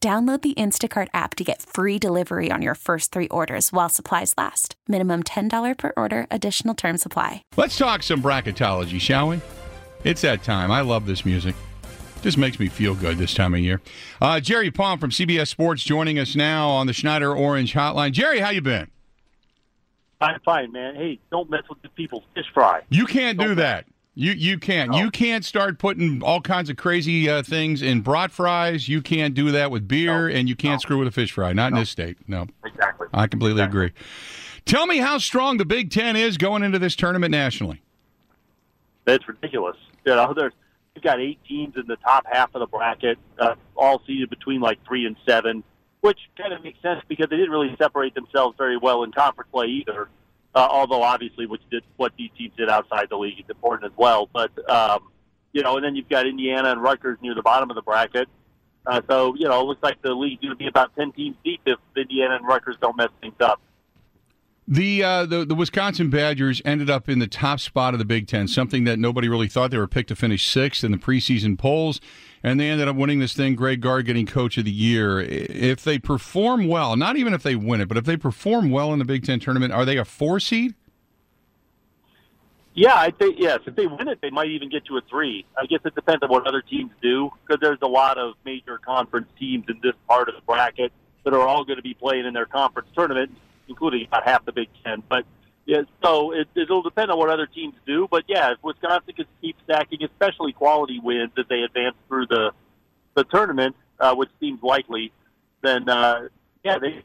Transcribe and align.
Download 0.00 0.40
the 0.42 0.54
Instacart 0.54 1.08
app 1.14 1.34
to 1.36 1.44
get 1.44 1.62
free 1.62 1.98
delivery 1.98 2.50
on 2.50 2.60
your 2.62 2.74
first 2.74 3.12
three 3.12 3.28
orders 3.28 3.72
while 3.72 3.88
supplies 3.88 4.34
last. 4.36 4.76
Minimum 4.86 5.22
$10 5.24 5.78
per 5.78 5.92
order, 5.96 6.26
additional 6.30 6.74
term 6.74 6.98
supply. 6.98 7.42
Let's 7.56 7.78
talk 7.78 8.02
some 8.02 8.22
bracketology, 8.22 9.00
shall 9.00 9.28
we? 9.28 9.40
It's 10.04 10.20
that 10.20 10.42
time. 10.44 10.70
I 10.70 10.82
love 10.82 11.06
this 11.06 11.24
music. 11.24 11.56
Just 12.22 12.38
makes 12.38 12.60
me 12.60 12.68
feel 12.68 12.94
good 12.94 13.18
this 13.18 13.34
time 13.34 13.54
of 13.54 13.60
year. 13.60 13.80
Uh, 14.20 14.38
Jerry 14.40 14.70
Palm 14.70 14.98
from 14.98 15.10
CBS 15.10 15.48
Sports 15.48 15.82
joining 15.82 16.18
us 16.18 16.36
now 16.36 16.68
on 16.68 16.86
the 16.86 16.92
Schneider 16.92 17.34
Orange 17.34 17.72
Hotline. 17.72 18.12
Jerry, 18.12 18.40
how 18.40 18.50
you 18.50 18.60
been? 18.60 18.90
I'm 20.20 20.40
fine, 20.44 20.72
man. 20.72 20.94
Hey, 20.94 21.18
don't 21.30 21.50
mess 21.50 21.62
with 21.68 21.80
the 21.82 21.88
people's 21.90 22.24
fish 22.34 22.46
fry. 22.52 22.82
You 22.88 23.06
can't 23.06 23.38
do 23.38 23.54
that. 23.56 23.86
You 24.18 24.32
you 24.32 24.58
can't. 24.58 24.92
No. 24.92 24.96
You 24.98 25.10
can't 25.10 25.44
start 25.44 25.78
putting 25.78 26.22
all 26.22 26.40
kinds 26.40 26.70
of 26.70 26.76
crazy 26.78 27.28
uh, 27.28 27.42
things 27.42 27.82
in 27.82 28.00
brat 28.00 28.30
fries. 28.30 28.88
You 28.88 29.02
can't 29.02 29.34
do 29.34 29.50
that 29.52 29.70
with 29.70 29.86
beer, 29.86 30.28
No. 30.30 30.34
and 30.34 30.48
you 30.48 30.56
can't 30.56 30.76
No. 30.76 30.78
screw 30.78 30.98
with 30.98 31.08
a 31.08 31.10
fish 31.12 31.32
fry. 31.32 31.52
Not 31.52 31.72
in 31.72 31.78
this 31.78 31.90
state. 31.90 32.16
No, 32.26 32.46
Exactly. 32.64 33.08
I 33.12 33.26
completely 33.26 33.60
Exactly. 33.62 33.86
agree. 33.88 33.92
Tell 34.64 34.86
me 34.86 34.96
how 34.98 35.18
strong 35.18 35.58
the 35.58 35.66
Big 35.66 35.90
Ten 35.90 36.16
is 36.16 36.38
going 36.38 36.62
into 36.62 36.78
this 36.78 36.96
tournament 36.96 37.30
nationally. 37.30 37.82
That's 39.04 39.28
ridiculous. 39.28 39.76
You 40.06 40.14
know, 40.14 40.32
there's 40.34 40.54
you've 40.94 41.04
got 41.04 41.20
eight 41.20 41.38
teams 41.46 41.74
in 41.76 41.86
the 41.86 41.96
top 41.96 42.24
half 42.26 42.54
of 42.54 42.60
the 42.60 42.66
bracket, 42.66 43.18
uh, 43.38 43.54
all 43.76 44.00
seeded 44.06 44.30
between 44.30 44.62
like 44.62 44.78
three 44.86 45.04
and 45.04 45.14
seven, 45.28 45.62
which 46.00 46.18
kind 46.38 46.54
of 46.54 46.64
makes 46.64 46.80
sense 46.80 47.02
because 47.06 47.28
they 47.28 47.36
didn't 47.36 47.50
really 47.50 47.76
separate 47.76 48.14
themselves 48.14 48.56
very 48.56 48.78
well 48.78 49.02
in 49.04 49.12
conference 49.12 49.50
play 49.52 49.66
either. 49.66 50.08
Uh, 50.56 50.66
although 50.70 51.02
obviously, 51.02 51.44
what 51.46 51.60
did 51.70 51.84
what 51.98 52.12
these 52.16 52.30
teams 52.38 52.50
did 52.56 52.70
outside 52.70 53.08
the 53.10 53.16
league 53.16 53.38
is 53.38 53.44
important 53.50 53.92
as 53.92 53.96
well. 53.98 54.26
But 54.32 54.50
um, 54.70 55.00
you 55.52 55.62
know, 55.62 55.76
and 55.76 55.84
then 55.84 55.94
you've 55.94 56.08
got 56.08 56.26
Indiana 56.26 56.70
and 56.70 56.82
Rutgers 56.82 57.18
near 57.20 57.34
the 57.34 57.42
bottom 57.42 57.68
of 57.68 57.76
the 57.76 57.82
bracket. 57.82 58.26
Uh, 58.86 59.02
so 59.06 59.34
you 59.36 59.46
know, 59.46 59.60
it 59.60 59.64
looks 59.64 59.82
like 59.82 60.00
the 60.00 60.14
league's 60.14 60.40
going 60.40 60.52
to 60.52 60.56
be 60.56 60.66
about 60.66 60.96
ten 60.96 61.12
teams 61.12 61.36
deep 61.44 61.60
if 61.66 61.78
Indiana 61.94 62.36
and 62.36 62.46
Rutgers 62.46 62.76
don't 62.80 62.96
mess 62.96 63.10
things 63.20 63.34
up. 63.38 63.60
The, 64.68 65.04
uh, 65.04 65.26
the 65.26 65.44
the 65.44 65.54
Wisconsin 65.54 66.10
Badgers 66.10 66.60
ended 66.64 66.90
up 66.90 67.08
in 67.08 67.20
the 67.20 67.28
top 67.28 67.60
spot 67.60 67.94
of 67.94 68.00
the 68.00 68.04
Big 68.04 68.26
Ten, 68.26 68.48
something 68.48 68.82
that 68.82 68.98
nobody 68.98 69.28
really 69.28 69.46
thought 69.46 69.70
they 69.70 69.78
were 69.78 69.86
picked 69.86 70.08
to 70.08 70.16
finish 70.16 70.50
sixth 70.50 70.82
in 70.82 70.90
the 70.90 70.98
preseason 70.98 71.56
polls, 71.56 72.00
and 72.42 72.58
they 72.58 72.68
ended 72.68 72.88
up 72.88 72.96
winning 72.96 73.20
this 73.20 73.32
thing. 73.32 73.54
Greg 73.54 73.80
Gard 73.80 74.06
getting 74.06 74.26
Coach 74.26 74.58
of 74.58 74.64
the 74.64 74.72
Year. 74.72 75.20
If 75.20 75.84
they 75.84 76.00
perform 76.00 76.66
well, 76.66 76.96
not 76.96 77.16
even 77.16 77.32
if 77.32 77.44
they 77.44 77.54
win 77.54 77.80
it, 77.80 77.86
but 77.86 77.96
if 77.96 78.04
they 78.04 78.16
perform 78.16 78.70
well 78.70 78.92
in 78.92 78.98
the 78.98 79.04
Big 79.04 79.24
Ten 79.24 79.38
tournament, 79.38 79.72
are 79.72 79.84
they 79.84 79.98
a 79.98 80.04
four 80.04 80.40
seed? 80.40 80.74
Yeah, 82.74 82.94
I 82.94 83.10
think 83.10 83.36
yes. 83.38 83.60
If 83.66 83.76
they 83.76 83.86
win 83.86 84.08
it, 84.08 84.18
they 84.20 84.30
might 84.30 84.48
even 84.48 84.68
get 84.68 84.84
to 84.86 84.96
a 84.96 85.00
three. 85.08 85.46
I 85.56 85.66
guess 85.66 85.80
it 85.84 85.94
depends 85.94 86.24
on 86.24 86.28
what 86.28 86.44
other 86.46 86.60
teams 86.60 86.90
do 87.00 87.30
because 87.46 87.60
there's 87.60 87.78
a 87.82 87.88
lot 87.88 88.18
of 88.18 88.34
major 88.44 88.78
conference 88.78 89.28
teams 89.38 89.64
in 89.68 89.78
this 89.82 89.94
part 90.08 90.28
of 90.28 90.34
the 90.34 90.42
bracket 90.42 90.92
that 91.24 91.32
are 91.32 91.46
all 91.46 91.64
going 91.64 91.76
to 91.76 91.82
be 91.82 91.94
playing 91.94 92.26
in 92.26 92.34
their 92.34 92.46
conference 92.46 92.88
tournament, 92.94 93.30
including 93.68 94.06
about 94.06 94.24
half 94.24 94.44
the 94.44 94.52
Big 94.52 94.68
Ten. 94.84 95.02
But 95.08 95.24
yeah, 95.66 95.82
so 96.02 96.32
it, 96.32 96.48
it'll 96.54 96.82
depend 96.82 97.10
on 97.10 97.18
what 97.18 97.28
other 97.28 97.46
teams 97.46 97.74
do. 97.86 98.06
But 98.10 98.24
yeah, 98.28 98.52
if 98.52 98.58
Wisconsin 98.62 99.14
can 99.14 99.26
keep 99.40 99.56
stacking, 99.64 100.02
especially 100.04 100.52
quality 100.52 101.00
wins 101.02 101.32
as 101.36 101.44
they 101.48 101.62
advance 101.62 101.96
through 102.08 102.26
the 102.26 102.52
the 103.14 103.24
tournament, 103.24 103.74
uh, 103.98 104.14
which 104.14 104.30
seems 104.40 104.62
likely, 104.62 105.12
then 105.62 105.88
uh, 105.88 106.28
yeah, 106.64 106.78
they. 106.78 107.02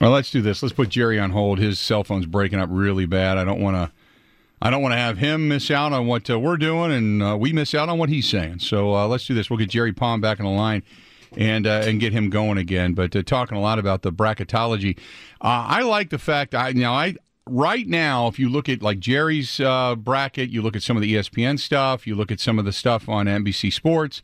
Well, 0.00 0.10
let's 0.10 0.30
do 0.30 0.42
this. 0.42 0.62
Let's 0.62 0.74
put 0.74 0.90
Jerry 0.90 1.18
on 1.18 1.30
hold. 1.30 1.58
His 1.58 1.80
cell 1.80 2.04
phone's 2.04 2.26
breaking 2.26 2.58
up 2.58 2.68
really 2.70 3.06
bad. 3.06 3.38
I 3.38 3.44
don't 3.44 3.60
want 3.60 3.76
to. 3.76 3.95
I 4.66 4.70
don't 4.70 4.82
want 4.82 4.94
to 4.94 4.98
have 4.98 5.18
him 5.18 5.46
miss 5.46 5.70
out 5.70 5.92
on 5.92 6.08
what 6.08 6.28
uh, 6.28 6.40
we're 6.40 6.56
doing, 6.56 6.90
and 6.90 7.22
uh, 7.22 7.36
we 7.38 7.52
miss 7.52 7.72
out 7.72 7.88
on 7.88 7.98
what 7.98 8.08
he's 8.08 8.28
saying. 8.28 8.58
So 8.58 8.96
uh, 8.96 9.06
let's 9.06 9.24
do 9.24 9.32
this. 9.32 9.48
We'll 9.48 9.60
get 9.60 9.70
Jerry 9.70 9.92
Palm 9.92 10.20
back 10.20 10.40
on 10.40 10.44
the 10.44 10.50
line 10.50 10.82
and 11.36 11.68
uh, 11.68 11.84
and 11.84 12.00
get 12.00 12.12
him 12.12 12.30
going 12.30 12.58
again. 12.58 12.92
But 12.92 13.14
uh, 13.14 13.22
talking 13.22 13.56
a 13.56 13.60
lot 13.60 13.78
about 13.78 14.02
the 14.02 14.10
bracketology, 14.10 14.98
uh, 15.40 15.66
I 15.68 15.82
like 15.82 16.10
the 16.10 16.18
fact. 16.18 16.52
I 16.52 16.72
now 16.72 16.94
I 16.94 17.14
right 17.48 17.86
now, 17.86 18.26
if 18.26 18.40
you 18.40 18.48
look 18.48 18.68
at 18.68 18.82
like 18.82 18.98
Jerry's 18.98 19.60
uh, 19.60 19.94
bracket, 19.94 20.50
you 20.50 20.62
look 20.62 20.74
at 20.74 20.82
some 20.82 20.96
of 20.96 21.00
the 21.00 21.14
ESPN 21.14 21.60
stuff, 21.60 22.04
you 22.04 22.16
look 22.16 22.32
at 22.32 22.40
some 22.40 22.58
of 22.58 22.64
the 22.64 22.72
stuff 22.72 23.08
on 23.08 23.26
NBC 23.26 23.72
Sports. 23.72 24.20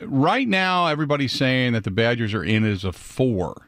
Right 0.00 0.48
now, 0.48 0.86
everybody's 0.86 1.32
saying 1.32 1.74
that 1.74 1.84
the 1.84 1.90
Badgers 1.90 2.32
are 2.32 2.42
in 2.42 2.64
as 2.64 2.82
a 2.82 2.92
four 2.92 3.65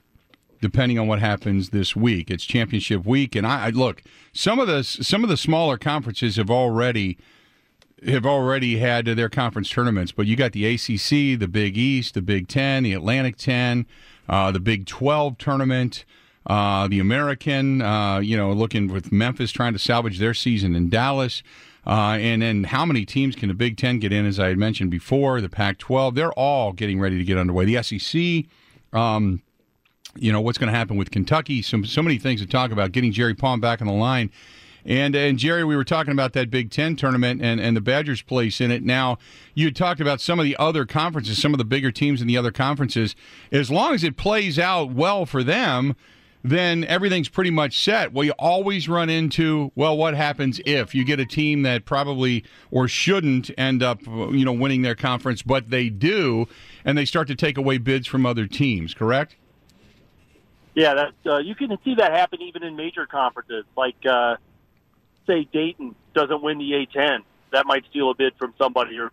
depending 0.61 0.99
on 0.99 1.07
what 1.07 1.19
happens 1.19 1.71
this 1.71 1.95
week. 1.95 2.31
It's 2.31 2.45
championship 2.45 3.05
week, 3.05 3.35
and 3.35 3.47
I, 3.47 3.67
I 3.67 3.71
look 3.71 4.03
some 4.33 4.59
of 4.59 4.67
the 4.67 4.83
some 4.83 5.23
of 5.23 5.31
the 5.31 5.37
smaller 5.37 5.79
conferences 5.79 6.37
have 6.37 6.51
already 6.51 7.19
have 8.07 8.27
already 8.27 8.79
had 8.79 9.07
their 9.07 9.29
conference 9.29 9.71
tournaments, 9.71 10.13
but 10.13 10.27
you 10.27 10.37
got 10.37 10.53
the 10.53 10.67
ACC, 10.67 11.39
the 11.39 11.49
Big 11.51 11.77
East, 11.77 12.15
the 12.15 12.23
Big 12.23 12.49
Ten, 12.49 12.85
the 12.85 12.93
Atlantic 12.93 13.37
Ten, 13.37 13.87
uh, 14.29 14.51
the 14.51 14.61
Big 14.61 14.87
Twelve 14.87 15.39
tournament. 15.39 16.05
Uh, 16.47 16.89
the 16.89 16.99
American, 16.99 17.83
uh, 17.83 18.19
you 18.21 18.35
know, 18.35 18.53
looking 18.53 18.89
with 18.89 19.13
Memphis 19.13 19.53
trying 19.53 19.75
to 19.75 19.79
salvage 19.79 20.19
their 20.19 20.33
season 20.33 20.75
in 20.75 20.89
Dallas. 20.89 21.43
Uh, 21.87 22.17
and 22.21 22.43
then 22.43 22.65
how 22.65 22.85
many 22.85 23.05
teams 23.05 23.35
can 23.35 23.49
the 23.49 23.55
Big 23.55 23.77
Ten 23.77 23.99
get 23.99 24.13
in, 24.13 24.25
as 24.25 24.39
I 24.39 24.49
had 24.49 24.59
mentioned 24.59 24.91
before? 24.91 25.41
The 25.41 25.49
Pac 25.49 25.79
12, 25.79 26.15
they're 26.15 26.33
all 26.33 26.73
getting 26.73 27.01
ready 27.01 27.19
to 27.19 27.25
get 27.25 27.37
underway. 27.37 27.67
The 27.67 27.83
SEC, 27.83 28.47
um, 28.99 29.43
you 30.21 30.33
know 30.33 30.41
what's 30.41 30.59
going 30.59 30.73
to 30.73 30.77
happen 30.77 30.97
with 30.97 31.11
Kentucky. 31.11 31.63
So 31.63 31.83
so 31.83 32.03
many 32.03 32.19
things 32.19 32.41
to 32.41 32.47
talk 32.47 32.71
about. 32.71 32.93
Getting 32.93 33.13
Jerry 33.13 33.35
Palm 33.35 33.61
back 33.61 33.81
on 33.81 33.87
the 33.87 33.93
line, 33.93 34.31
and 34.85 35.15
and 35.15 35.39
Jerry, 35.39 35.65
we 35.65 35.77
were 35.77 35.85
talking 35.85 36.13
about 36.13 36.33
that 36.33 36.51
Big 36.51 36.71
Ten 36.71 36.97
tournament 36.97 37.43
and 37.43 37.61
and 37.61 37.77
the 37.77 37.81
Badgers' 37.81 38.23
place 38.23 38.61
in 38.61 38.71
it. 38.71 38.83
Now 38.83 39.19
you 39.55 39.67
had 39.67 39.77
talked 39.77 40.01
about 40.01 40.21
some 40.21 40.39
of 40.39 40.45
the 40.45 40.57
other 40.57 40.87
conferences, 40.87 41.41
some 41.41 41.53
of 41.53 41.59
the 41.59 41.65
bigger 41.65 41.91
teams 41.91 42.21
in 42.21 42.27
the 42.27 42.37
other 42.37 42.53
conferences. 42.53 43.15
As 43.53 43.71
long 43.71 43.95
as 43.95 44.05
it 44.05 44.17
plays 44.17 44.59
out 44.59 44.93
well 44.93 45.27
for 45.27 45.43
them. 45.43 45.97
Then 46.45 46.85
everything's 46.85 47.29
pretty 47.29 47.51
much 47.51 47.77
set. 47.77 48.13
Well, 48.13 48.25
you 48.25 48.33
always 48.39 48.89
run 48.89 49.11
into 49.11 49.73
well, 49.75 49.97
what 49.97 50.15
happens 50.15 50.61
if 50.65 50.95
you 50.95 51.05
get 51.05 51.19
a 51.19 51.27
team 51.27 51.63
that 51.63 51.85
probably 51.85 52.45
or 52.71 52.87
shouldn't 52.87 53.51
end 53.59 53.83
up, 53.83 54.07
you 54.07 54.45
know, 54.45 54.53
winning 54.53 54.83
their 54.83 54.95
conference, 54.95 55.43
but 55.43 55.71
they 55.71 55.89
do, 55.89 56.47
and 56.85 56.97
they 56.97 57.05
start 57.05 57.27
to 57.29 57.35
take 57.35 57.59
away 57.59 57.79
bids 57.79 58.07
from 58.07 58.25
other 58.25 58.47
teams. 58.47 58.95
Correct? 58.95 59.35
Yeah, 60.79 60.95
that 60.95 61.15
uh, 61.27 61.39
you 61.39 61.57
can 61.57 61.77
see 61.85 61.97
that 61.97 62.13
happen 62.13 62.41
even 62.41 62.63
in 62.63 62.77
major 62.77 63.05
conferences. 63.05 63.65
Like, 63.77 63.97
uh, 64.09 64.37
say 65.27 65.43
Dayton 65.53 65.97
doesn't 66.15 66.41
win 66.41 66.59
the 66.59 66.71
A10, 66.71 67.25
that 67.51 67.67
might 67.67 67.85
steal 67.91 68.13
a 68.13 68.15
bid 68.15 68.35
from 68.39 68.55
somebody, 68.57 68.97
or 68.97 69.11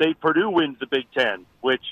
say 0.00 0.14
Purdue 0.14 0.48
wins 0.48 0.78
the 0.78 0.86
Big 0.86 1.06
Ten, 1.12 1.44
which 1.60 1.82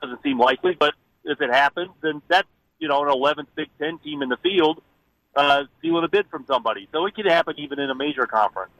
doesn't 0.00 0.22
seem 0.22 0.38
likely, 0.38 0.74
but 0.80 0.94
if 1.24 1.42
it 1.42 1.50
happens, 1.50 1.90
then 2.00 2.22
that's 2.28 2.48
you 2.78 2.88
know 2.88 3.02
an 3.02 3.10
11th 3.10 3.48
Big 3.54 3.68
Ten 3.78 3.98
team 3.98 4.22
in 4.22 4.30
the 4.30 4.38
field 4.38 4.80
uh, 5.36 5.64
stealing 5.78 6.02
a 6.02 6.08
bid 6.08 6.26
from 6.30 6.46
somebody. 6.46 6.88
So 6.90 7.04
it 7.04 7.14
could 7.14 7.26
happen 7.26 7.56
even 7.58 7.78
in 7.78 7.90
a 7.90 7.94
major 7.94 8.26
conference. 8.26 8.72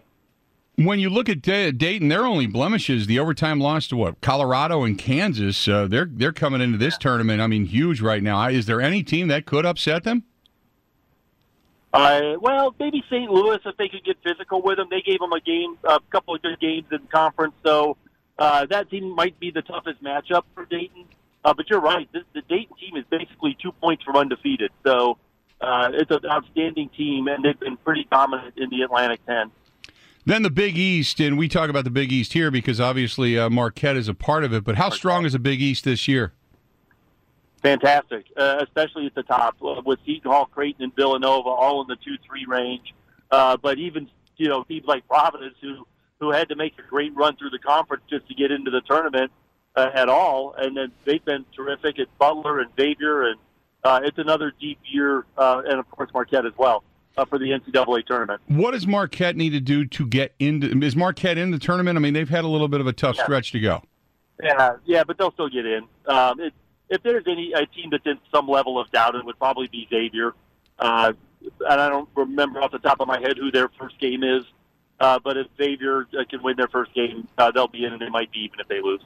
When 0.77 0.99
you 0.99 1.09
look 1.09 1.29
at 1.29 1.41
Dayton, 1.41 2.09
their 2.09 2.27
only 2.27 2.49
blemishes 2.49 3.07
the 3.07 3.21
overtime 3.21 3.61
loss 3.61 3.87
to 3.89 3.97
what 3.97 4.21
Colorado 4.21 4.83
and 4.83 4.99
Kansas. 4.99 5.69
Uh, 5.69 5.87
they're 5.87 6.09
they're 6.11 6.33
coming 6.33 6.61
into 6.61 6.79
this 6.79 6.99
tournament. 6.99 7.41
I 7.41 7.47
mean, 7.47 7.67
huge 7.67 8.01
right 8.01 8.23
now. 8.23 8.49
Is 8.49 8.67
there 8.67 8.81
any 8.81 9.05
team 9.05 9.29
that 9.29 9.47
could 9.47 9.65
upset 9.65 10.03
them? 10.03 10.25
Uh, 11.93 12.35
well, 12.41 12.75
maybe 12.81 13.05
St. 13.09 13.31
Louis 13.31 13.61
if 13.65 13.77
they 13.77 13.89
could 13.89 14.05
get 14.05 14.17
physical 14.25 14.61
with 14.63 14.79
them. 14.79 14.89
They 14.91 15.01
gave 15.01 15.21
them 15.21 15.33
a 15.33 15.41
game, 15.41 15.79
a 15.85 16.01
couple 16.11 16.35
of 16.35 16.43
good 16.43 16.59
games 16.59 16.87
in 16.91 16.99
conference, 17.07 17.55
so 17.65 17.97
uh, 18.37 18.67
that 18.67 18.91
team 18.91 19.15
might 19.15 19.39
be 19.39 19.53
the 19.53 19.63
toughest 19.63 20.03
matchup 20.03 20.43
for 20.57 20.65
Dayton. 20.65 21.05
Uh, 21.45 21.55
but 21.55 21.71
you're 21.71 21.81
right. 21.81 22.09
This, 22.13 22.25
the 22.33 22.43
Dayton 22.43 22.77
team 22.79 22.97
is 22.97 23.05
basically 23.09 23.57
two 23.63 23.71
points 23.71 24.03
from 24.03 24.17
undefeated, 24.17 24.73
so 24.85 25.19
uh, 25.61 25.91
it's 25.93 26.11
an 26.11 26.29
outstanding 26.29 26.89
team, 26.89 27.29
and 27.29 27.45
they've 27.45 27.61
been 27.61 27.77
pretty 27.77 28.09
dominant 28.11 28.55
in 28.57 28.71
the 28.71 28.83
Atlantic 28.83 29.25
10. 29.27 29.53
Then 30.27 30.43
the 30.43 30.51
Big 30.51 30.79
East, 30.79 31.21
and 31.21 31.37
we 31.37 31.49
talk 31.49 31.69
about 31.69 31.85
the 31.85 31.91
Big 31.91 32.11
East 32.11 32.33
here 32.33 32.51
because 32.51 32.81
obviously 32.81 33.39
uh, 33.39 33.51
Marquette 33.51 33.97
is 33.97 34.09
a 34.09 34.15
part 34.15 34.43
of 34.43 34.55
it. 34.55 34.65
But 34.65 34.77
how 34.77 34.89
strong 34.89 35.27
is 35.27 35.35
the 35.35 35.39
Big 35.39 35.61
East 35.61 35.85
this 35.85 36.09
year? 36.09 36.33
Fantastic, 37.63 38.27
uh, 38.37 38.59
especially 38.63 39.07
at 39.07 39.15
the 39.15 39.23
top 39.23 39.57
uh, 39.63 39.83
with 39.85 39.99
Seton 40.07 40.31
Hall, 40.31 40.47
Creighton, 40.47 40.85
and 40.85 40.97
Villanova 40.97 41.49
all 41.49 41.83
in 41.83 41.89
the 41.89 41.97
two-three 41.97 42.47
range. 42.47 42.95
Uh, 43.31 43.57
but 43.59 43.79
even 43.79 44.09
you 44.37 44.49
know 44.49 44.65
teams 44.65 44.87
like 44.87 45.07
Providence, 45.09 45.57
who 45.61 45.87
who 46.21 46.31
had 46.31 46.49
to 46.49 46.57
make 46.57 46.79
a 46.79 46.83
great 46.89 47.15
run 47.15 47.37
through 47.37 47.51
the 47.51 47.59
conference 47.59 48.03
just 48.09 48.27
to 48.29 48.35
get 48.35 48.51
into 48.51 48.71
the 48.71 48.81
tournament 48.83 49.31
uh, 49.77 49.91
at 49.95 50.09
all, 50.09 50.55
and 50.57 50.77
then 50.77 50.91
they've 51.05 51.25
been 51.25 51.45
terrific 51.55 51.99
at 51.99 52.07
Butler 52.19 52.61
and 52.61 52.71
Xavier, 52.79 53.29
and 53.29 53.39
uh, 53.83 54.01
it's 54.03 54.19
another 54.19 54.53
deep 54.59 54.79
year, 54.91 55.27
and 55.37 55.79
of 55.79 55.91
course 55.91 56.11
Marquette 56.15 56.47
as 56.47 56.53
well 56.57 56.83
uh, 57.17 57.25
for 57.25 57.39
the 57.39 57.47
NCAA 57.47 58.07
tournament. 58.07 58.41
What 58.49 58.73
does 58.73 58.87
Marquette 58.87 59.37
need 59.37 59.51
to 59.51 59.61
do 59.61 59.85
to 59.87 60.07
get 60.07 60.35
into? 60.39 60.67
Is 60.83 60.97
Marquette 60.97 61.39
in 61.39 61.51
the 61.51 61.59
tournament? 61.59 61.97
I 61.97 62.01
mean, 62.01 62.15
they've 62.15 62.29
had 62.29 62.45
a 62.45 62.49
little 62.49 62.69
bit 62.69 62.81
of 62.81 62.87
a 62.87 62.93
tough 62.93 63.17
yeah. 63.17 63.25
stretch 63.25 63.53
to 63.53 63.61
go. 63.61 63.83
Yeah, 64.43 64.77
yeah, 64.85 65.05
but 65.05 65.19
they'll 65.19 65.33
still 65.33 65.49
get 65.49 65.65
in. 65.65 65.85
Um, 66.07 66.41
it, 66.41 66.53
if 66.89 67.03
there's 67.03 67.25
any 67.27 67.53
a 67.53 67.67
team 67.67 67.91
that's 67.91 68.07
in 68.07 68.19
some 68.33 68.49
level 68.49 68.79
of 68.79 68.91
doubt, 68.91 69.15
it 69.15 69.25
would 69.25 69.39
probably 69.39 69.69
be 69.69 69.87
Xavier. 69.89 70.33
Uh, 70.79 71.13
and 71.69 71.81
I 71.81 71.89
don't 71.89 72.09
remember 72.15 72.61
off 72.61 72.73
the 72.73 72.79
top 72.79 73.01
of 73.01 73.09
my 73.09 73.21
head 73.21 73.37
who 73.39 73.51
their 73.51 73.69
first 73.79 73.99
game 74.01 74.23
is. 74.23 74.45
Uh, 75.01 75.19
but 75.23 75.37
if 75.37 75.47
Xavier 75.57 76.07
uh, 76.19 76.25
can 76.29 76.43
win 76.43 76.57
their 76.57 76.69
first 76.69 76.95
game, 76.95 77.27
uh, 77.37 77.51
they'll 77.51 77.69
be 77.69 77.85
in, 77.85 77.93
and 77.93 78.01
they 78.01 78.09
might 78.09 78.31
be 78.31 78.41
even 78.41 78.61
if 78.61 78.69
they 78.69 78.81
lose. 78.81 79.01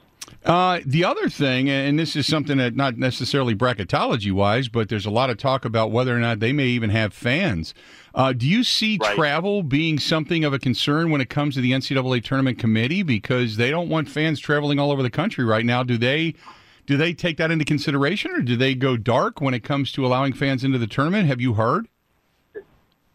Uh, 0.45 0.79
the 0.85 1.03
other 1.03 1.27
thing, 1.27 1.69
and 1.69 1.97
this 1.97 2.15
is 2.15 2.27
something 2.27 2.57
that 2.57 2.75
not 2.75 2.97
necessarily 2.97 3.55
bracketology 3.55 4.31
wise, 4.31 4.69
but 4.69 4.87
there's 4.87 5.05
a 5.05 5.09
lot 5.09 5.29
of 5.29 5.37
talk 5.37 5.65
about 5.65 5.91
whether 5.91 6.15
or 6.15 6.19
not 6.19 6.39
they 6.39 6.53
may 6.53 6.67
even 6.67 6.89
have 6.91 7.13
fans. 7.13 7.73
Uh, 8.13 8.31
do 8.31 8.47
you 8.47 8.63
see 8.63 8.97
right. 9.01 9.15
travel 9.15 9.63
being 9.63 9.99
something 9.99 10.43
of 10.45 10.53
a 10.53 10.59
concern 10.59 11.09
when 11.09 11.19
it 11.19 11.29
comes 11.29 11.55
to 11.55 11.61
the 11.61 11.71
NCAA 11.71 12.23
tournament 12.23 12.57
committee 12.57 13.03
because 13.03 13.57
they 13.57 13.71
don't 13.71 13.89
want 13.89 14.07
fans 14.07 14.39
traveling 14.39 14.79
all 14.79 14.91
over 14.91 15.03
the 15.03 15.09
country 15.09 15.43
right 15.43 15.65
now? 15.65 15.83
Do 15.83 15.97
they? 15.97 16.35
Do 16.85 16.97
they 16.97 17.13
take 17.13 17.37
that 17.37 17.51
into 17.51 17.65
consideration, 17.65 18.31
or 18.31 18.41
do 18.41 18.55
they 18.55 18.73
go 18.73 18.97
dark 18.97 19.41
when 19.41 19.53
it 19.53 19.59
comes 19.59 19.91
to 19.91 20.07
allowing 20.07 20.33
fans 20.33 20.63
into 20.63 20.79
the 20.79 20.87
tournament? 20.87 21.27
Have 21.27 21.39
you 21.39 21.53
heard? 21.53 21.87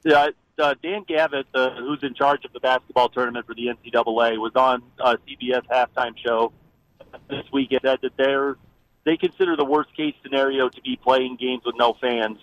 Yeah, 0.05 0.29
uh, 0.59 0.75
Dan 0.83 1.05
Gavitt, 1.06 1.47
uh, 1.55 1.71
who's 1.77 2.03
in 2.03 2.15
charge 2.15 2.45
of 2.45 2.53
the 2.53 2.61
basketball 2.61 3.09
tournament 3.09 3.47
for 3.47 3.55
the 3.55 3.67
NCAA, 3.67 4.39
was 4.39 4.53
on 4.55 4.83
uh, 5.01 5.17
CBS 5.27 5.62
halftime 5.71 6.15
show 6.17 6.53
this 7.29 7.45
week 7.53 7.73
and 7.73 7.81
said 7.83 7.99
that 8.03 8.17
they're 8.17 8.56
they 9.05 9.17
consider 9.17 9.55
the 9.56 9.65
worst 9.65 9.95
case 9.95 10.15
scenario 10.23 10.69
to 10.69 10.81
be 10.81 10.97
playing 10.97 11.37
games 11.37 11.62
with 11.65 11.77
no 11.77 11.95
fans. 12.01 12.39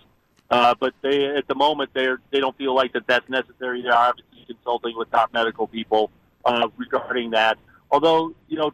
Uh, 0.50 0.76
but 0.80 0.94
they 1.02 1.26
at 1.26 1.48
the 1.48 1.56
moment 1.56 1.90
they're 1.94 2.20
they 2.32 2.40
don't 2.40 2.58
feel 2.58 2.76
like 2.76 2.94
that 2.94 3.08
that's 3.08 3.28
necessary. 3.30 3.82
They're 3.82 3.94
obviously 3.94 4.46
consulting 4.46 4.98
with 4.98 5.10
top 5.12 5.34
medical 5.34 5.68
people 5.68 6.12
uh, 6.46 6.68
regarding 6.78 7.32
that. 7.32 7.58
Although 7.90 8.36
you 8.48 8.58
know, 8.58 8.74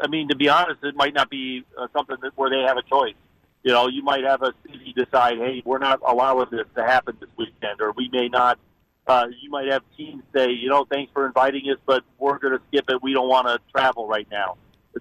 I 0.00 0.06
mean, 0.06 0.28
to 0.28 0.36
be 0.36 0.48
honest, 0.48 0.84
it 0.84 0.94
might 0.94 1.14
not 1.14 1.30
be 1.30 1.64
uh, 1.78 1.88
something 1.92 2.16
that 2.22 2.36
where 2.36 2.50
they 2.50 2.60
have 2.60 2.76
a 2.76 2.82
choice. 2.82 3.14
You 3.62 3.72
know, 3.72 3.88
you 3.88 4.02
might 4.02 4.24
have 4.24 4.42
a 4.42 4.52
city 4.66 4.92
decide, 4.94 5.38
hey, 5.38 5.62
we're 5.64 5.78
not 5.78 6.00
allowing 6.06 6.48
this 6.50 6.66
to 6.76 6.84
happen 6.84 7.16
this 7.18 7.30
weekend, 7.38 7.80
or 7.80 7.92
we 7.92 8.10
may 8.12 8.28
not. 8.28 8.58
Uh, 9.06 9.26
you 9.40 9.50
might 9.50 9.68
have 9.68 9.82
teams 9.96 10.22
say, 10.34 10.50
you 10.50 10.68
know, 10.68 10.86
thanks 10.90 11.12
for 11.12 11.26
inviting 11.26 11.62
us, 11.70 11.78
but 11.84 12.04
we're 12.18 12.38
going 12.38 12.56
to 12.56 12.62
skip 12.68 12.88
it. 12.88 13.02
We 13.02 13.12
don't 13.12 13.28
want 13.28 13.46
to 13.48 13.58
travel 13.70 14.08
right 14.08 14.26
now. 14.30 14.56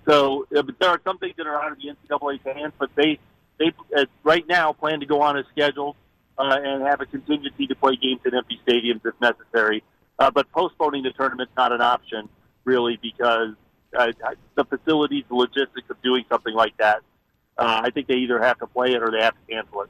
So 0.07 0.45
uh, 0.55 0.63
there 0.79 0.89
are 0.89 1.01
some 1.05 1.17
things 1.19 1.35
that 1.37 1.47
are 1.47 1.61
out 1.61 1.71
of 1.71 1.77
the 1.77 1.89
NCAA's 1.89 2.41
hands, 2.43 2.73
but 2.77 2.89
they 2.95 3.19
they 3.59 3.71
uh, 3.95 4.05
right 4.23 4.45
now 4.47 4.73
plan 4.73 4.99
to 4.99 5.05
go 5.05 5.21
on 5.21 5.37
as 5.37 5.45
scheduled 5.51 5.95
uh, 6.37 6.57
and 6.61 6.83
have 6.83 6.99
a 6.99 7.05
contingency 7.05 7.67
to 7.67 7.75
play 7.75 7.95
games 7.95 8.21
in 8.25 8.35
empty 8.35 8.59
stadiums 8.67 9.01
if 9.05 9.13
necessary. 9.21 9.83
Uh, 10.19 10.31
but 10.31 10.51
postponing 10.51 11.03
the 11.03 11.11
tournament's 11.11 11.53
not 11.55 11.71
an 11.71 11.81
option 11.81 12.27
really 12.65 12.97
because 13.01 13.53
uh, 13.97 14.11
the 14.55 14.65
facilities, 14.65 15.23
the 15.29 15.35
logistics 15.35 15.89
of 15.89 16.01
doing 16.01 16.25
something 16.29 16.53
like 16.53 16.75
that. 16.77 17.01
Uh, 17.57 17.81
I 17.83 17.91
think 17.91 18.07
they 18.07 18.15
either 18.15 18.41
have 18.41 18.57
to 18.59 18.67
play 18.67 18.93
it 18.93 19.03
or 19.03 19.11
they 19.11 19.21
have 19.21 19.33
to 19.33 19.53
cancel 19.53 19.83
it. 19.83 19.89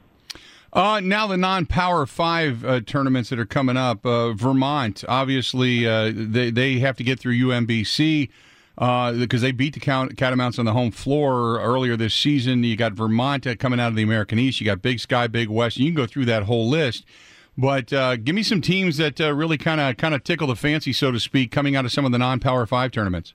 Uh, 0.74 0.98
now 0.98 1.28
the 1.28 1.36
non-power 1.36 2.04
five 2.04 2.64
uh, 2.64 2.80
tournaments 2.80 3.30
that 3.30 3.38
are 3.38 3.46
coming 3.46 3.76
up. 3.76 4.04
Uh, 4.04 4.32
Vermont, 4.32 5.04
obviously, 5.08 5.86
uh, 5.86 6.10
they 6.12 6.50
they 6.50 6.80
have 6.80 6.96
to 6.96 7.04
get 7.04 7.20
through 7.20 7.34
UMBC 7.34 8.28
because 8.74 9.42
uh, 9.42 9.46
they 9.46 9.52
beat 9.52 9.74
the 9.74 9.80
Catamounts 9.80 10.58
on 10.58 10.64
the 10.64 10.72
home 10.72 10.90
floor 10.90 11.60
earlier 11.60 11.96
this 11.96 12.12
season. 12.12 12.64
You 12.64 12.76
got 12.76 12.92
Vermont 12.92 13.46
coming 13.60 13.78
out 13.78 13.88
of 13.88 13.94
the 13.94 14.02
American 14.02 14.40
East. 14.40 14.60
You 14.60 14.66
got 14.66 14.82
Big 14.82 14.98
Sky, 14.98 15.28
Big 15.28 15.48
West. 15.48 15.76
You 15.76 15.86
can 15.86 15.94
go 15.94 16.06
through 16.06 16.24
that 16.24 16.42
whole 16.42 16.68
list. 16.68 17.04
But 17.56 17.92
uh, 17.92 18.16
give 18.16 18.34
me 18.34 18.42
some 18.42 18.60
teams 18.60 18.96
that 18.96 19.20
uh, 19.20 19.32
really 19.32 19.58
kind 19.58 19.80
of 19.80 19.96
kind 19.96 20.12
of 20.12 20.24
tickle 20.24 20.48
the 20.48 20.56
fancy, 20.56 20.92
so 20.92 21.12
to 21.12 21.20
speak, 21.20 21.52
coming 21.52 21.76
out 21.76 21.84
of 21.84 21.92
some 21.92 22.04
of 22.04 22.10
the 22.10 22.18
non-power 22.18 22.66
five 22.66 22.90
tournaments. 22.90 23.32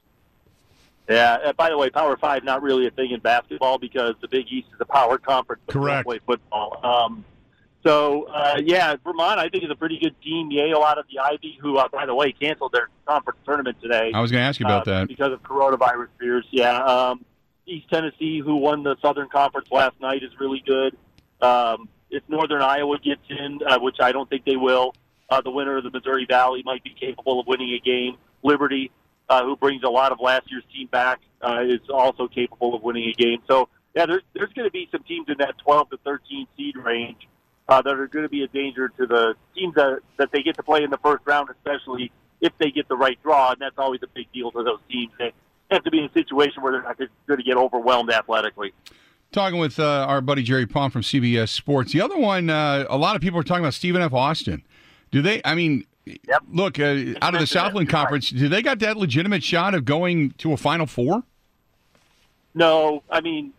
Yeah. 1.09 1.37
Uh, 1.43 1.53
by 1.53 1.69
the 1.69 1.77
way, 1.77 1.89
Power 1.89 2.15
Five 2.17 2.43
not 2.43 2.61
really 2.61 2.87
a 2.87 2.91
thing 2.91 3.11
in 3.11 3.19
basketball 3.19 3.79
because 3.79 4.15
the 4.21 4.27
Big 4.27 4.45
East 4.49 4.67
is 4.73 4.79
a 4.79 4.85
power 4.85 5.17
conference. 5.17 5.63
Correct. 5.67 6.05
Play 6.05 6.19
football. 6.25 6.79
Um, 6.83 7.25
so 7.83 8.25
uh, 8.25 8.59
yeah, 8.63 8.95
Vermont 9.03 9.39
I 9.39 9.49
think 9.49 9.63
is 9.63 9.71
a 9.71 9.75
pretty 9.75 9.99
good 9.99 10.15
team. 10.21 10.51
Yale 10.51 10.83
out 10.83 10.97
of 10.97 11.05
the 11.11 11.19
Ivy, 11.19 11.57
who 11.61 11.77
uh, 11.77 11.87
by 11.87 12.05
the 12.05 12.13
way 12.13 12.31
canceled 12.31 12.73
their 12.73 12.89
conference 13.07 13.39
tournament 13.45 13.77
today. 13.81 14.11
I 14.13 14.21
was 14.21 14.31
going 14.31 14.41
to 14.41 14.47
ask 14.47 14.59
you 14.59 14.65
about 14.65 14.87
uh, 14.87 14.99
that 14.99 15.07
because 15.07 15.31
of 15.31 15.41
coronavirus 15.43 16.09
fears. 16.19 16.45
Yeah, 16.51 16.77
um, 16.83 17.25
East 17.65 17.89
Tennessee, 17.89 18.39
who 18.39 18.57
won 18.57 18.83
the 18.83 18.95
Southern 19.01 19.29
Conference 19.29 19.71
last 19.71 19.99
night, 20.01 20.23
is 20.23 20.31
really 20.39 20.63
good. 20.65 20.97
Um, 21.41 21.87
if 22.09 22.23
Northern 22.27 22.61
Iowa 22.61 22.97
gets 22.99 23.21
in, 23.29 23.59
uh, 23.65 23.79
which 23.79 23.97
I 24.01 24.11
don't 24.11 24.29
think 24.29 24.43
they 24.45 24.57
will, 24.57 24.93
uh, 25.29 25.41
the 25.41 25.51
winner 25.51 25.77
of 25.77 25.83
the 25.83 25.91
Missouri 25.91 26.25
Valley 26.27 26.63
might 26.65 26.83
be 26.83 26.93
capable 26.99 27.39
of 27.39 27.47
winning 27.47 27.69
a 27.73 27.79
game. 27.79 28.17
Liberty, 28.43 28.91
uh, 29.29 29.43
who 29.43 29.55
brings 29.55 29.83
a 29.83 29.89
lot 29.89 30.11
of 30.11 30.19
last 30.19 30.49
year's 30.51 30.63
team 30.73 30.87
back, 30.87 31.19
uh, 31.41 31.61
is 31.63 31.81
also 31.89 32.27
capable 32.27 32.75
of 32.75 32.81
winning 32.81 33.09
a 33.09 33.13
game. 33.13 33.39
So 33.47 33.69
yeah, 33.95 34.05
there's 34.05 34.23
there's 34.33 34.51
going 34.53 34.67
to 34.67 34.71
be 34.71 34.87
some 34.91 35.03
teams 35.03 35.27
in 35.29 35.35
that 35.39 35.57
12 35.59 35.91
to 35.91 35.97
13 36.03 36.47
seed 36.57 36.75
range 36.77 37.27
uh, 37.69 37.81
that 37.81 37.93
are 37.93 38.07
going 38.07 38.23
to 38.23 38.29
be 38.29 38.43
a 38.43 38.47
danger 38.47 38.89
to 38.89 39.05
the 39.05 39.35
teams 39.55 39.75
that, 39.75 39.99
that 40.17 40.31
they 40.31 40.41
get 40.41 40.55
to 40.57 40.63
play 40.63 40.83
in 40.83 40.89
the 40.89 40.97
first 40.97 41.21
round, 41.25 41.49
especially 41.49 42.11
if 42.41 42.51
they 42.57 42.71
get 42.71 42.87
the 42.87 42.95
right 42.95 43.21
draw. 43.21 43.51
And 43.51 43.61
that's 43.61 43.77
always 43.77 44.01
a 44.03 44.07
big 44.07 44.31
deal 44.33 44.51
for 44.51 44.63
those 44.63 44.79
teams. 44.89 45.11
They 45.19 45.31
have 45.69 45.83
to 45.83 45.91
be 45.91 45.99
in 45.99 46.05
a 46.05 46.13
situation 46.13 46.63
where 46.63 46.71
they're 46.71 46.81
not 46.81 46.97
going 46.97 47.37
to 47.37 47.43
get 47.43 47.57
overwhelmed 47.57 48.11
athletically. 48.11 48.73
Talking 49.31 49.59
with 49.59 49.79
uh, 49.79 50.07
our 50.09 50.21
buddy 50.21 50.41
Jerry 50.41 50.65
Palm 50.65 50.89
from 50.89 51.03
CBS 51.03 51.49
Sports. 51.49 51.93
The 51.93 52.01
other 52.01 52.17
one, 52.17 52.49
uh, 52.49 52.85
a 52.89 52.97
lot 52.97 53.15
of 53.15 53.21
people 53.21 53.39
are 53.39 53.43
talking 53.43 53.63
about 53.63 53.75
Stephen 53.75 54.01
F. 54.01 54.13
Austin. 54.13 54.63
Do 55.11 55.21
they? 55.21 55.39
I 55.45 55.53
mean, 55.53 55.85
yep. 56.27 56.43
look 56.51 56.79
uh, 56.79 57.13
out 57.21 57.33
of 57.33 57.39
the 57.39 57.47
Southland 57.47 57.89
Conference. 57.89 58.31
Right. 58.31 58.39
Do 58.39 58.49
they 58.49 58.61
got 58.61 58.79
that 58.79 58.97
legitimate 58.97 59.43
shot 59.43 59.73
of 59.75 59.85
going 59.85 60.31
to 60.39 60.53
a 60.53 60.57
Final 60.57 60.85
Four? 60.85 61.23
No, 62.53 63.03
I 63.09 63.21
mean, 63.21 63.53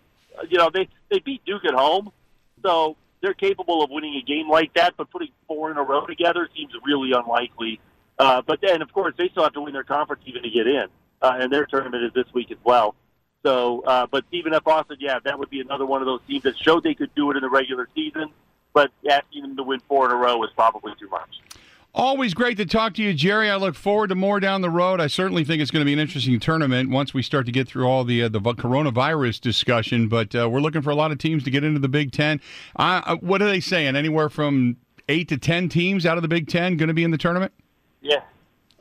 you 0.49 0.59
know 0.59 0.71
they 0.73 0.88
they 1.11 1.21
beat 1.21 1.45
Duke 1.45 1.64
at 1.64 1.75
home, 1.75 2.12
so 2.62 2.97
they're 3.21 3.35
capable 3.35 3.83
of 3.83 3.90
winning 3.90 4.16
a 4.16 4.23
game 4.23 4.49
like 4.49 4.75
that, 4.75 4.95
but 4.97 5.11
putting 5.11 5.28
four 5.47 5.71
in 5.71 5.76
a 5.76 5.83
row 5.83 6.07
together 6.07 6.49
seems 6.57 6.73
really 6.85 7.12
unlikely. 7.12 7.80
Uh, 8.19 8.42
but 8.42 8.61
then, 8.61 8.83
of 8.83 8.92
course, 8.92 9.14
they 9.16 9.28
still 9.28 9.42
have 9.42 9.52
to 9.54 9.61
win 9.61 9.73
their 9.73 9.85
conference 9.85 10.23
even 10.26 10.42
to 10.42 10.50
get 10.50 10.66
in, 10.66 10.87
uh, 11.23 11.38
and 11.40 11.52
their 11.52 11.66
tournament 11.66 12.04
is 12.04 12.12
this 12.12 12.33
week 12.35 12.50
as 12.50 12.59
well. 12.64 12.95
So, 13.42 13.83
uh, 13.83 14.07
but 14.11 14.25
Stephen 14.28 14.52
F. 14.52 14.66
Austin, 14.66 14.99
yeah, 15.00 15.19
that 15.25 15.38
would 15.38 15.49
be 15.49 15.61
another 15.61 15.87
one 15.87 16.02
of 16.02 16.07
those 16.07 16.21
teams 16.28 16.42
that 16.42 16.59
showed 16.59 16.83
they 16.83 16.95
could 16.95 17.14
do 17.14 17.30
it 17.30 17.37
in 17.37 17.42
the 17.42 17.49
regular 17.49 17.88
season, 17.95 18.28
but 18.75 18.90
asking 19.09 19.42
them 19.42 19.57
to 19.57 19.62
win 19.62 19.80
four 19.88 20.07
in 20.07 20.12
a 20.12 20.16
row 20.16 20.42
is 20.45 20.50
probably 20.54 20.92
too 21.00 21.09
much. 21.09 21.40
Always 21.93 22.35
great 22.35 22.57
to 22.59 22.67
talk 22.67 22.95
to 22.95 23.03
you, 23.03 23.13
Jerry. 23.13 23.51
I 23.51 23.57
look 23.57 23.75
forward 23.75 24.09
to 24.09 24.15
more 24.15 24.39
down 24.39 24.61
the 24.61 24.71
road. 24.71 25.01
I 25.01 25.09
certainly 25.09 25.43
think 25.43 25.61
it's 25.61 25.73
going 25.73 25.81
to 25.81 25.85
be 25.85 25.93
an 25.93 25.99
interesting 25.99 26.39
tournament 26.39 26.89
once 26.89 27.13
we 27.13 27.21
start 27.21 27.47
to 27.47 27.53
get 27.53 27.67
through 27.67 27.85
all 27.85 28.05
the 28.05 28.23
uh, 28.23 28.29
the 28.29 28.41
coronavirus 28.41 29.41
discussion. 29.41 30.07
But 30.07 30.33
uh, 30.35 30.49
we're 30.49 30.61
looking 30.61 30.83
for 30.83 30.91
a 30.91 30.95
lot 30.95 31.11
of 31.11 31.19
teams 31.19 31.43
to 31.45 31.51
get 31.51 31.65
into 31.65 31.81
the 31.81 31.89
Big 31.89 32.13
Ten. 32.13 32.41
Uh, 32.77 33.17
what 33.17 33.43
are 33.43 33.49
they 33.49 33.59
saying? 33.59 33.97
Anywhere 33.97 34.29
from 34.29 34.77
eight 35.09 35.29
to 35.29 35.37
ten 35.37 35.69
teams 35.69 36.07
out 36.07 36.17
of 36.17 36.23
the 36.23 36.29
Big 36.29 36.47
Ten 36.47 36.77
going 36.77 36.89
to 36.89 36.95
be 36.95 37.03
in 37.03 37.11
the 37.11 37.19
tournament? 37.19 37.53
Yeah, 38.01 38.21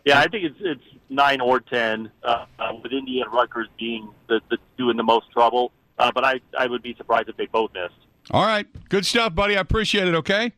Yeah, 0.05 0.19
I 0.19 0.27
think 0.27 0.45
it's 0.45 0.59
it's 0.59 0.83
nine 1.09 1.41
or 1.41 1.59
ten, 1.61 2.11
uh, 2.23 2.45
uh, 2.59 2.73
with 2.81 2.91
Indiana 2.91 3.31
Rutgers 3.31 3.67
being 3.79 4.07
the, 4.27 4.39
the 4.51 4.57
two 4.77 4.91
in 4.91 4.97
the 4.97 5.03
most 5.03 5.31
trouble. 5.31 5.71
Uh, 5.97 6.11
but 6.13 6.23
I 6.23 6.39
I 6.57 6.67
would 6.67 6.83
be 6.83 6.93
surprised 6.95 7.27
if 7.27 7.37
they 7.37 7.47
both 7.47 7.73
missed. 7.73 7.95
All 8.29 8.45
right, 8.45 8.67
good 8.89 9.07
stuff, 9.07 9.33
buddy. 9.33 9.57
I 9.57 9.61
appreciate 9.61 10.07
it. 10.07 10.13
Okay. 10.13 10.53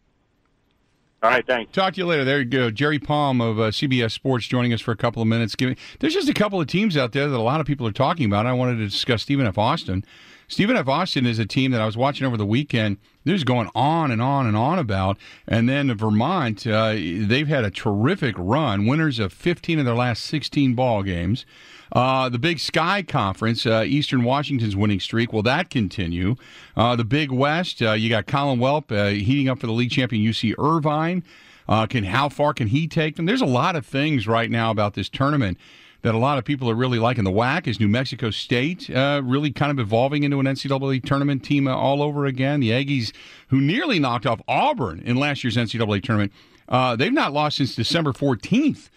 All 1.23 1.29
right, 1.29 1.45
thanks. 1.45 1.71
Talk 1.71 1.93
to 1.93 1.99
you 1.99 2.07
later. 2.07 2.25
There 2.25 2.39
you 2.39 2.45
go. 2.45 2.71
Jerry 2.71 2.97
Palm 2.97 3.41
of 3.41 3.59
uh, 3.59 3.63
CBS 3.65 4.11
Sports 4.11 4.47
joining 4.47 4.73
us 4.73 4.81
for 4.81 4.91
a 4.91 4.95
couple 4.95 5.21
of 5.21 5.27
minutes. 5.27 5.55
Give 5.55 5.69
me, 5.69 5.75
there's 5.99 6.15
just 6.15 6.29
a 6.29 6.33
couple 6.33 6.59
of 6.59 6.65
teams 6.65 6.97
out 6.97 7.11
there 7.11 7.27
that 7.27 7.37
a 7.37 7.41
lot 7.41 7.61
of 7.61 7.67
people 7.67 7.85
are 7.85 7.91
talking 7.91 8.25
about. 8.25 8.47
I 8.47 8.53
wanted 8.53 8.77
to 8.77 8.85
discuss 8.85 9.21
Stephen 9.21 9.45
F. 9.45 9.57
Austin. 9.57 10.03
Stephen 10.51 10.75
F. 10.75 10.89
Austin 10.89 11.25
is 11.25 11.39
a 11.39 11.45
team 11.45 11.71
that 11.71 11.79
I 11.79 11.85
was 11.85 11.95
watching 11.95 12.27
over 12.27 12.35
the 12.35 12.45
weekend. 12.45 12.97
They're 13.23 13.35
just 13.35 13.45
going 13.45 13.69
on 13.73 14.11
and 14.11 14.21
on 14.21 14.45
and 14.45 14.57
on 14.57 14.79
about. 14.79 15.17
And 15.47 15.69
then 15.69 15.95
Vermont, 15.95 16.67
uh, 16.67 16.91
they've 16.91 17.47
had 17.47 17.63
a 17.63 17.71
terrific 17.71 18.35
run, 18.37 18.85
winners 18.85 19.17
of 19.17 19.31
15 19.31 19.79
of 19.79 19.85
their 19.85 19.95
last 19.95 20.25
16 20.25 20.73
ball 20.73 21.03
games. 21.03 21.45
Uh, 21.93 22.27
the 22.27 22.37
Big 22.37 22.59
Sky 22.59 23.01
Conference, 23.01 23.65
uh, 23.65 23.85
Eastern 23.87 24.25
Washington's 24.25 24.75
winning 24.75 24.99
streak, 24.99 25.31
will 25.31 25.43
that 25.43 25.69
continue? 25.69 26.35
Uh, 26.75 26.97
the 26.97 27.05
Big 27.05 27.31
West, 27.31 27.81
uh, 27.81 27.93
you 27.93 28.09
got 28.09 28.27
Colin 28.27 28.59
Welp 28.59 28.91
uh, 28.91 29.11
heating 29.11 29.47
up 29.47 29.57
for 29.57 29.67
the 29.67 29.73
league 29.73 29.91
champion 29.91 30.21
UC 30.21 30.55
Irvine. 30.59 31.23
Uh, 31.71 31.85
can 31.85 32.03
how 32.03 32.27
far 32.27 32.53
can 32.53 32.67
he 32.67 32.85
take 32.85 33.15
them? 33.15 33.25
There's 33.25 33.41
a 33.41 33.45
lot 33.45 33.77
of 33.77 33.85
things 33.85 34.27
right 34.27 34.51
now 34.51 34.71
about 34.71 34.93
this 34.93 35.07
tournament 35.07 35.57
that 36.01 36.13
a 36.13 36.17
lot 36.17 36.37
of 36.37 36.43
people 36.43 36.69
are 36.69 36.75
really 36.75 36.99
liking. 36.99 37.23
The 37.23 37.31
WAC 37.31 37.65
is 37.65 37.79
New 37.79 37.87
Mexico 37.87 38.29
State, 38.29 38.89
uh, 38.89 39.21
really 39.23 39.51
kind 39.51 39.71
of 39.71 39.79
evolving 39.79 40.23
into 40.23 40.41
an 40.41 40.47
NCAA 40.47 41.01
tournament 41.05 41.45
team 41.45 41.69
uh, 41.69 41.73
all 41.73 42.01
over 42.01 42.25
again. 42.25 42.59
The 42.59 42.71
Aggies, 42.71 43.13
who 43.47 43.61
nearly 43.61 43.99
knocked 43.99 44.25
off 44.25 44.41
Auburn 44.49 44.99
in 45.05 45.15
last 45.15 45.45
year's 45.45 45.55
NCAA 45.55 46.03
tournament, 46.03 46.33
uh, 46.67 46.97
they've 46.97 47.13
not 47.13 47.31
lost 47.31 47.55
since 47.55 47.73
December 47.73 48.11
14th 48.11 48.89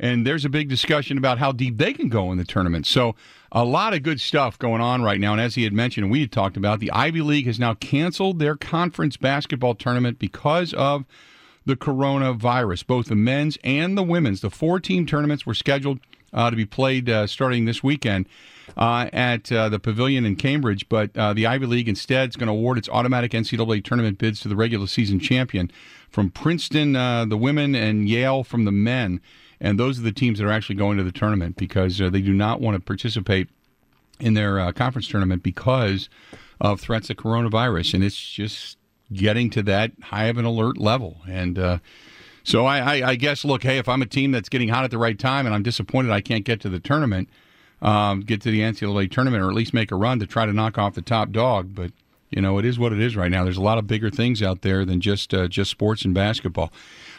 and 0.00 0.26
there's 0.26 0.46
a 0.46 0.48
big 0.48 0.70
discussion 0.70 1.18
about 1.18 1.38
how 1.38 1.52
deep 1.52 1.76
they 1.76 1.92
can 1.92 2.08
go 2.08 2.32
in 2.32 2.38
the 2.38 2.44
tournament. 2.44 2.86
So 2.86 3.14
a 3.52 3.64
lot 3.64 3.92
of 3.92 4.02
good 4.02 4.20
stuff 4.20 4.58
going 4.58 4.80
on 4.80 5.02
right 5.02 5.20
now. 5.20 5.32
And 5.32 5.40
as 5.40 5.54
he 5.54 5.64
had 5.64 5.72
mentioned, 5.72 6.10
we 6.10 6.20
had 6.20 6.32
talked 6.32 6.56
about, 6.56 6.80
the 6.80 6.90
Ivy 6.90 7.20
League 7.20 7.46
has 7.46 7.60
now 7.60 7.74
canceled 7.74 8.38
their 8.38 8.56
conference 8.56 9.16
basketball 9.16 9.74
tournament 9.74 10.18
because 10.18 10.72
of 10.74 11.04
the 11.64 11.76
coronavirus. 11.76 12.86
Both 12.86 13.06
the 13.06 13.14
men's 13.14 13.58
and 13.62 13.96
the 13.96 14.02
women's, 14.02 14.40
the 14.40 14.50
four-team 14.50 15.06
tournaments 15.06 15.46
were 15.46 15.54
scheduled 15.54 16.00
uh, 16.32 16.50
to 16.50 16.56
be 16.56 16.66
played 16.66 17.08
uh, 17.08 17.26
starting 17.26 17.64
this 17.64 17.82
weekend. 17.82 18.26
Uh, 18.76 19.10
at 19.12 19.52
uh, 19.52 19.68
the 19.68 19.78
Pavilion 19.78 20.24
in 20.24 20.34
Cambridge, 20.34 20.88
but 20.88 21.14
uh, 21.14 21.34
the 21.34 21.46
Ivy 21.46 21.66
League 21.66 21.88
instead 21.88 22.30
is 22.30 22.36
going 22.36 22.46
to 22.46 22.52
award 22.52 22.78
its 22.78 22.88
automatic 22.88 23.32
NCAA 23.32 23.84
tournament 23.84 24.16
bids 24.16 24.40
to 24.40 24.48
the 24.48 24.56
regular 24.56 24.86
season 24.86 25.18
champion 25.20 25.70
from 26.08 26.30
Princeton, 26.30 26.96
uh, 26.96 27.26
the 27.26 27.36
women, 27.36 27.74
and 27.74 28.08
Yale 28.08 28.44
from 28.44 28.64
the 28.64 28.72
men 28.72 29.20
and 29.60 29.78
those 29.78 29.98
are 29.98 30.02
the 30.02 30.12
teams 30.12 30.38
that 30.38 30.46
are 30.46 30.52
actually 30.52 30.76
going 30.76 30.96
to 30.96 31.04
the 31.04 31.12
tournament 31.12 31.56
because 31.56 31.98
they 31.98 32.22
do 32.22 32.32
not 32.32 32.60
want 32.60 32.76
to 32.76 32.80
participate 32.80 33.48
in 34.18 34.34
their 34.34 34.72
conference 34.72 35.06
tournament 35.06 35.42
because 35.42 36.08
of 36.60 36.80
threats 36.80 37.10
of 37.10 37.16
coronavirus, 37.16 37.94
and 37.94 38.04
it's 38.04 38.16
just 38.16 38.78
getting 39.12 39.50
to 39.50 39.62
that 39.64 39.92
high 40.02 40.26
of 40.26 40.38
an 40.38 40.44
alert 40.44 40.78
level. 40.78 41.18
And 41.28 41.58
uh, 41.58 41.78
so 42.44 42.66
I, 42.66 42.78
I, 42.78 43.10
I, 43.10 43.14
guess, 43.16 43.44
look, 43.44 43.62
hey, 43.62 43.78
if 43.78 43.88
I'm 43.88 44.02
a 44.02 44.06
team 44.06 44.32
that's 44.32 44.48
getting 44.48 44.68
hot 44.68 44.84
at 44.84 44.90
the 44.90 44.98
right 44.98 45.18
time 45.18 45.46
and 45.46 45.54
I'm 45.54 45.62
disappointed 45.62 46.10
I 46.10 46.20
can't 46.20 46.44
get 46.44 46.60
to 46.62 46.68
the 46.68 46.80
tournament, 46.80 47.28
um, 47.80 48.20
get 48.20 48.40
to 48.42 48.50
the 48.50 48.60
NCAA 48.60 49.10
tournament, 49.10 49.42
or 49.42 49.48
at 49.48 49.54
least 49.54 49.74
make 49.74 49.90
a 49.90 49.96
run 49.96 50.18
to 50.20 50.26
try 50.26 50.46
to 50.46 50.52
knock 50.52 50.78
off 50.78 50.94
the 50.94 51.02
top 51.02 51.30
dog, 51.30 51.74
but 51.74 51.92
you 52.32 52.40
know, 52.40 52.56
it 52.58 52.64
is 52.64 52.78
what 52.78 52.92
it 52.92 53.00
is 53.00 53.14
right 53.14 53.30
now. 53.30 53.44
There's 53.44 53.58
a 53.58 53.62
lot 53.62 53.76
of 53.76 53.86
bigger 53.86 54.08
things 54.08 54.42
out 54.42 54.62
there 54.62 54.86
than 54.86 55.02
just 55.02 55.34
uh, 55.34 55.48
just 55.48 55.70
sports 55.70 56.04
and 56.04 56.14
basketball. 56.14 56.72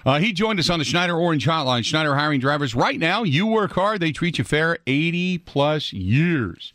Uh, 0.06 0.18
he 0.18 0.34
joined 0.34 0.60
us 0.60 0.72
on 0.72 0.80
the 0.80 0.86
Schneider 0.86 1.16
Orange 1.16 1.46
Hotline. 1.46 1.86
Schneider 1.86 2.16
hiring 2.16 2.40
drivers 2.40 2.74
right 2.74 3.00
now. 3.00 3.22
You 3.22 3.46
work 3.46 3.74
hard, 3.74 4.02
they 4.02 4.12
treat 4.12 4.40
you 4.40 4.44
fair. 4.44 4.80
80 4.88 5.38
plus 5.40 5.94
years. 5.94 6.74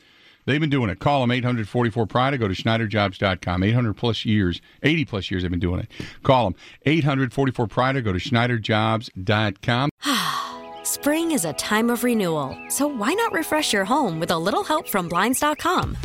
They've 0.49 0.59
been 0.59 0.71
doing 0.71 0.89
it. 0.89 0.99
Call 0.99 1.21
them 1.21 1.31
844 1.31 2.07
Pride 2.07 2.33
or 2.33 2.39
go 2.39 2.49
to 2.49 2.55
SchneiderJobs.com. 2.55 3.63
800 3.63 3.93
plus 3.93 4.25
years, 4.25 4.63
80 4.83 5.05
plus 5.05 5.31
years 5.31 5.43
they've 5.43 5.51
been 5.51 5.61
doing 5.61 5.81
it. 5.81 5.91
Call 6.23 6.45
them 6.45 6.55
844 6.87 7.67
Pride 7.67 7.97
or 7.97 8.01
go 8.01 8.15
to 8.15 8.19
SchneiderJobs.com. 8.19 9.91
Spring 10.85 11.33
is 11.33 11.45
a 11.45 11.53
time 11.53 11.91
of 11.91 12.03
renewal, 12.03 12.57
so 12.71 12.87
why 12.87 13.13
not 13.13 13.31
refresh 13.35 13.75
your 13.75 13.85
home 13.85 14.19
with 14.19 14.31
a 14.31 14.39
little 14.39 14.65
help 14.65 14.89
from 14.89 15.07
Blinds.com? 15.07 15.99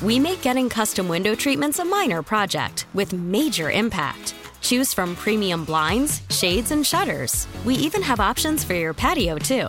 We 0.00 0.18
make 0.18 0.40
getting 0.40 0.70
custom 0.70 1.06
window 1.06 1.34
treatments 1.34 1.78
a 1.78 1.84
minor 1.84 2.22
project 2.22 2.86
with 2.94 3.12
major 3.12 3.70
impact. 3.70 4.34
Choose 4.62 4.94
from 4.94 5.14
premium 5.16 5.66
blinds, 5.66 6.22
shades, 6.30 6.70
and 6.70 6.86
shutters. 6.86 7.46
We 7.66 7.74
even 7.74 8.00
have 8.00 8.20
options 8.20 8.64
for 8.64 8.72
your 8.72 8.94
patio, 8.94 9.36
too. 9.36 9.68